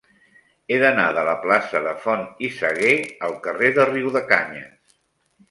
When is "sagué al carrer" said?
2.57-3.71